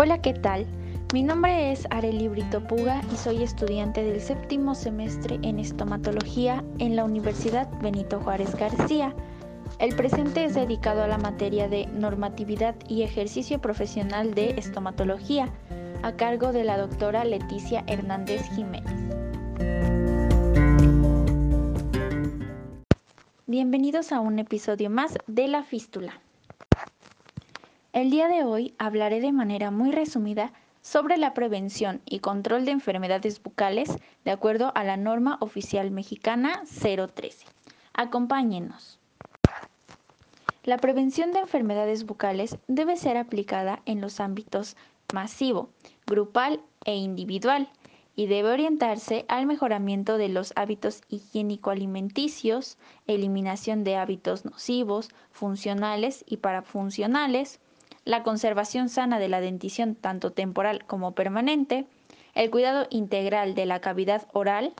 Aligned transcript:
Hola, 0.00 0.22
¿qué 0.22 0.32
tal? 0.32 0.64
Mi 1.12 1.24
nombre 1.24 1.72
es 1.72 1.88
Areli 1.90 2.28
Brito 2.28 2.64
Puga 2.64 3.02
y 3.12 3.16
soy 3.16 3.42
estudiante 3.42 4.04
del 4.04 4.20
séptimo 4.20 4.76
semestre 4.76 5.40
en 5.42 5.58
estomatología 5.58 6.62
en 6.78 6.94
la 6.94 7.02
Universidad 7.02 7.68
Benito 7.82 8.20
Juárez 8.20 8.54
García. 8.54 9.12
El 9.80 9.96
presente 9.96 10.44
es 10.44 10.54
dedicado 10.54 11.02
a 11.02 11.08
la 11.08 11.18
materia 11.18 11.66
de 11.66 11.88
normatividad 11.88 12.76
y 12.88 13.02
ejercicio 13.02 13.60
profesional 13.60 14.34
de 14.34 14.50
estomatología, 14.50 15.52
a 16.04 16.12
cargo 16.12 16.52
de 16.52 16.62
la 16.62 16.78
doctora 16.78 17.24
Leticia 17.24 17.82
Hernández 17.88 18.48
Jiménez. 18.54 18.94
Bienvenidos 23.48 24.12
a 24.12 24.20
un 24.20 24.38
episodio 24.38 24.90
más 24.90 25.18
de 25.26 25.48
La 25.48 25.64
Fístula. 25.64 26.20
El 27.98 28.10
día 28.10 28.28
de 28.28 28.44
hoy 28.44 28.74
hablaré 28.78 29.20
de 29.20 29.32
manera 29.32 29.72
muy 29.72 29.90
resumida 29.90 30.52
sobre 30.82 31.16
la 31.16 31.34
prevención 31.34 32.00
y 32.06 32.20
control 32.20 32.64
de 32.64 32.70
enfermedades 32.70 33.42
bucales 33.42 33.90
de 34.24 34.30
acuerdo 34.30 34.70
a 34.76 34.84
la 34.84 34.96
norma 34.96 35.36
oficial 35.40 35.90
mexicana 35.90 36.62
013. 36.80 37.44
Acompáñenos. 37.94 39.00
La 40.62 40.76
prevención 40.76 41.32
de 41.32 41.40
enfermedades 41.40 42.06
bucales 42.06 42.56
debe 42.68 42.96
ser 42.96 43.16
aplicada 43.16 43.82
en 43.84 44.00
los 44.00 44.20
ámbitos 44.20 44.76
masivo, 45.12 45.70
grupal 46.06 46.60
e 46.84 46.94
individual 46.94 47.68
y 48.14 48.28
debe 48.28 48.52
orientarse 48.52 49.24
al 49.26 49.46
mejoramiento 49.46 50.18
de 50.18 50.28
los 50.28 50.52
hábitos 50.54 51.02
higiénico-alimenticios, 51.08 52.78
eliminación 53.08 53.82
de 53.82 53.96
hábitos 53.96 54.44
nocivos, 54.44 55.08
funcionales 55.32 56.24
y 56.28 56.36
parafuncionales, 56.36 57.58
la 58.08 58.22
conservación 58.22 58.88
sana 58.88 59.18
de 59.18 59.28
la 59.28 59.42
dentición 59.42 59.94
tanto 59.94 60.32
temporal 60.32 60.82
como 60.86 61.12
permanente, 61.12 61.84
el 62.34 62.50
cuidado 62.50 62.86
integral 62.88 63.54
de 63.54 63.66
la 63.66 63.82
cavidad 63.82 64.26
oral 64.32 64.72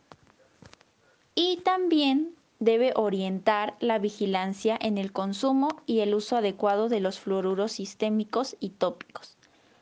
y 1.35 1.59
también 1.59 2.31
debe 2.59 2.93
orientar 2.97 3.75
la 3.81 3.99
vigilancia 3.99 4.79
en 4.81 4.97
el 4.97 5.13
consumo 5.13 5.69
y 5.85 6.01
el 6.01 6.15
uso 6.15 6.39
adecuado 6.39 6.89
de 6.89 7.01
los 7.01 7.21
fluoruros 7.21 7.73
sistémicos 7.73 8.57
y 8.61 8.71
tópicos, 8.71 9.37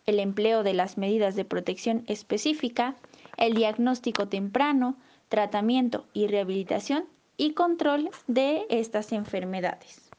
el 0.06 0.18
empleo 0.18 0.64
de 0.64 0.74
las 0.74 0.98
medidas 0.98 1.36
de 1.36 1.44
protección 1.44 2.02
específica, 2.08 2.96
el 3.36 3.54
diagnóstico 3.54 4.26
temprano, 4.26 4.96
tratamiento 5.28 6.04
y 6.12 6.26
rehabilitación 6.26 7.04
y 7.36 7.52
control 7.52 8.10
de 8.26 8.66
estas 8.70 9.12
enfermedades. 9.12 10.10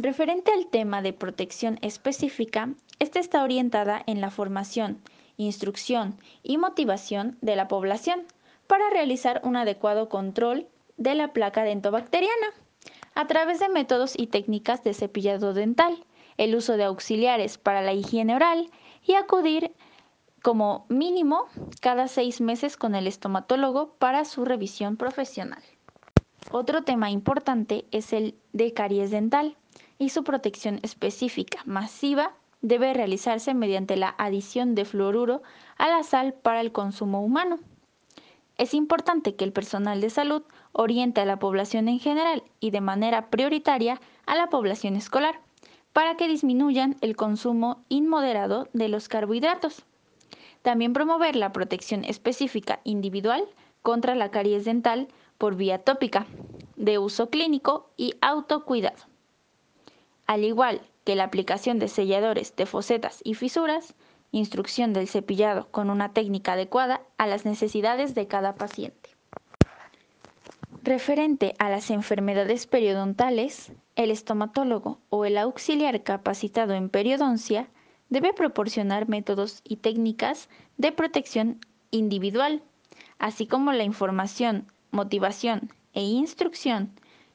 Referente 0.00 0.52
al 0.52 0.68
tema 0.68 1.02
de 1.02 1.12
protección 1.12 1.80
específica, 1.82 2.68
esta 3.00 3.18
está 3.18 3.42
orientada 3.42 4.00
en 4.06 4.20
la 4.20 4.30
formación, 4.30 5.02
instrucción 5.36 6.16
y 6.44 6.56
motivación 6.56 7.36
de 7.40 7.56
la 7.56 7.66
población 7.66 8.22
para 8.68 8.90
realizar 8.90 9.40
un 9.42 9.56
adecuado 9.56 10.08
control 10.08 10.68
de 10.98 11.16
la 11.16 11.32
placa 11.32 11.64
dentobacteriana 11.64 12.46
a 13.16 13.26
través 13.26 13.58
de 13.58 13.68
métodos 13.68 14.16
y 14.16 14.28
técnicas 14.28 14.84
de 14.84 14.94
cepillado 14.94 15.52
dental, 15.52 16.04
el 16.36 16.54
uso 16.54 16.76
de 16.76 16.84
auxiliares 16.84 17.58
para 17.58 17.82
la 17.82 17.92
higiene 17.92 18.36
oral 18.36 18.70
y 19.04 19.14
acudir 19.14 19.72
como 20.42 20.86
mínimo 20.88 21.46
cada 21.80 22.06
seis 22.06 22.40
meses 22.40 22.76
con 22.76 22.94
el 22.94 23.08
estomatólogo 23.08 23.94
para 23.98 24.24
su 24.24 24.44
revisión 24.44 24.96
profesional. 24.96 25.62
Otro 26.52 26.84
tema 26.84 27.10
importante 27.10 27.86
es 27.90 28.12
el 28.12 28.36
de 28.52 28.72
caries 28.72 29.10
dental 29.10 29.56
y 29.98 30.10
su 30.10 30.24
protección 30.24 30.78
específica 30.82 31.60
masiva 31.64 32.34
debe 32.60 32.94
realizarse 32.94 33.54
mediante 33.54 33.96
la 33.96 34.14
adición 34.18 34.74
de 34.74 34.84
fluoruro 34.84 35.42
a 35.76 35.88
la 35.88 36.02
sal 36.02 36.34
para 36.34 36.60
el 36.60 36.72
consumo 36.72 37.22
humano. 37.22 37.58
Es 38.56 38.74
importante 38.74 39.36
que 39.36 39.44
el 39.44 39.52
personal 39.52 40.00
de 40.00 40.10
salud 40.10 40.42
oriente 40.72 41.20
a 41.20 41.24
la 41.24 41.38
población 41.38 41.88
en 41.88 42.00
general 42.00 42.42
y 42.58 42.70
de 42.70 42.80
manera 42.80 43.30
prioritaria 43.30 44.00
a 44.26 44.34
la 44.34 44.48
población 44.48 44.96
escolar 44.96 45.40
para 45.92 46.16
que 46.16 46.28
disminuyan 46.28 46.96
el 47.00 47.16
consumo 47.16 47.84
inmoderado 47.88 48.68
de 48.72 48.88
los 48.88 49.08
carbohidratos. 49.08 49.84
También 50.62 50.92
promover 50.92 51.36
la 51.36 51.52
protección 51.52 52.04
específica 52.04 52.80
individual 52.82 53.44
contra 53.82 54.16
la 54.16 54.30
caries 54.30 54.64
dental 54.64 55.08
por 55.38 55.54
vía 55.54 55.78
tópica, 55.78 56.26
de 56.76 56.98
uso 56.98 57.30
clínico 57.30 57.90
y 57.96 58.14
autocuidado 58.20 59.07
al 60.28 60.44
igual 60.44 60.82
que 61.04 61.16
la 61.16 61.24
aplicación 61.24 61.78
de 61.78 61.88
selladores 61.88 62.54
de 62.54 62.66
fosetas 62.66 63.22
y 63.24 63.34
fisuras, 63.34 63.94
instrucción 64.30 64.92
del 64.92 65.08
cepillado 65.08 65.68
con 65.70 65.88
una 65.88 66.12
técnica 66.12 66.52
adecuada 66.52 67.00
a 67.16 67.26
las 67.26 67.46
necesidades 67.46 68.14
de 68.14 68.28
cada 68.28 68.54
paciente. 68.54 69.16
Referente 70.82 71.54
a 71.58 71.70
las 71.70 71.90
enfermedades 71.90 72.66
periodontales, 72.66 73.72
el 73.96 74.10
estomatólogo 74.10 75.00
o 75.08 75.24
el 75.24 75.38
auxiliar 75.38 76.02
capacitado 76.02 76.74
en 76.74 76.90
periodoncia 76.90 77.68
debe 78.10 78.34
proporcionar 78.34 79.08
métodos 79.08 79.62
y 79.64 79.76
técnicas 79.76 80.50
de 80.76 80.92
protección 80.92 81.58
individual, 81.90 82.62
así 83.18 83.46
como 83.46 83.72
la 83.72 83.84
información, 83.84 84.66
motivación 84.90 85.72
e 85.94 86.02
instrucción 86.02 86.92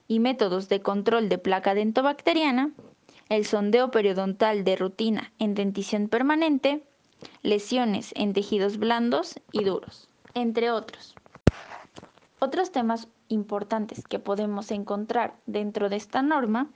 y 0.08 0.19
métodos 0.19 0.69
de 0.69 0.81
control 0.81 1.30
de 1.30 1.38
placa 1.38 1.74
dentobacteriana, 1.74 2.72
el 3.30 3.46
sondeo 3.46 3.91
periodontal 3.91 4.64
de 4.64 4.75
rutina 4.75 5.31
en 5.40 5.56
dentición 5.56 6.08
permanente, 6.08 6.84
lesiones 7.41 8.12
en 8.16 8.34
tejidos 8.34 8.78
blandos 8.78 9.40
y 9.52 9.64
duros, 9.64 10.09
entre 10.34 10.72
otros. 10.72 11.16
Otros 12.40 12.72
temas 12.72 13.08
importantes 13.30 14.06
que 14.08 14.19
podemos 14.19 14.72
encontrar 14.72 15.36
dentro 15.46 15.90
de 15.90 15.96
esta 15.96 16.22
norma 16.22 16.70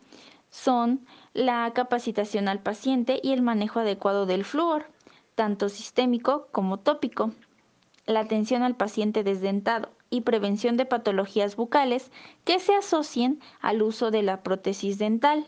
son 0.50 1.06
la 1.34 1.72
capacitación 1.74 2.48
al 2.48 2.62
paciente 2.62 3.20
y 3.22 3.34
el 3.34 3.42
manejo 3.42 3.82
adecuado 3.82 4.26
del 4.26 4.46
flúor, 4.46 4.86
tanto 5.36 5.70
sistémico 5.70 6.48
como 6.52 6.80
tópico, 6.80 7.32
la 8.06 8.22
atención 8.22 8.64
al 8.64 8.78
paciente 8.78 9.24
desdentado, 9.24 9.90
y 10.10 10.22
prevención 10.22 10.78
de 10.78 10.86
patologías 10.86 11.56
bucales 11.56 12.12
que 12.44 12.60
se 12.60 12.74
asocien 12.76 13.40
al 13.62 13.82
uso 13.82 14.12
de 14.12 14.24
la 14.24 14.44
prótesis 14.44 14.98
dental. 14.98 15.48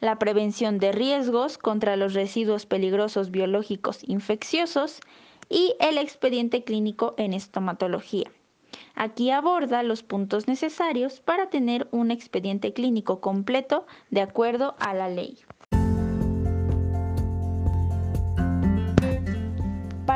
La 0.00 0.18
prevención 0.18 0.78
de 0.78 0.92
riesgos 0.92 1.58
contra 1.58 1.96
los 1.96 2.14
residuos 2.14 2.66
peligrosos 2.66 3.30
biológicos 3.30 4.00
infecciosos 4.08 5.00
y 5.48 5.74
el 5.80 5.98
expediente 5.98 6.64
clínico 6.64 7.14
en 7.18 7.34
estomatología. 7.34 8.30
Aquí 8.94 9.30
aborda 9.30 9.82
los 9.82 10.02
puntos 10.02 10.48
necesarios 10.48 11.20
para 11.20 11.50
tener 11.50 11.88
un 11.90 12.10
expediente 12.10 12.72
clínico 12.72 13.20
completo 13.20 13.86
de 14.10 14.20
acuerdo 14.20 14.74
a 14.78 14.94
la 14.94 15.08
ley. 15.08 15.38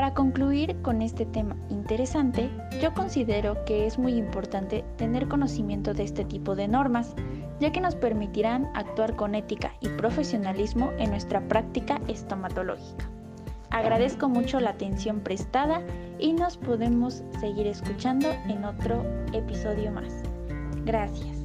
Para 0.05 0.17
concluir 0.17 0.77
con 0.83 1.01
este 1.01 1.25
tema 1.25 1.57
interesante, 1.71 2.51
yo 2.83 2.93
considero 2.93 3.65
que 3.65 3.87
es 3.87 3.99
muy 3.99 4.17
importante 4.17 4.85
tener 4.99 5.29
conocimiento 5.29 5.95
de 5.95 6.03
este 6.03 6.27
tipo 6.27 6.55
de 6.55 6.69
normas, 6.69 7.15
ya 7.59 7.73
que 7.73 7.81
nos 7.81 7.95
permitirán 7.95 8.69
actuar 8.75 9.17
con 9.17 9.35
ética 9.35 9.73
y 9.81 9.89
profesionalismo 9.89 10.93
en 10.99 11.09
nuestra 11.09 11.41
práctica 11.49 12.03
estomatológica. 12.07 13.09
Agradezco 13.71 14.29
mucho 14.29 14.61
la 14.61 14.73
atención 14.73 15.21
prestada 15.21 15.81
y 16.19 16.35
nos 16.35 16.59
podemos 16.59 17.23
seguir 17.41 17.67
escuchando 17.67 18.29
en 18.47 18.63
otro 18.67 19.03
episodio 19.33 19.91
más. 19.91 20.13
Gracias. 20.85 21.39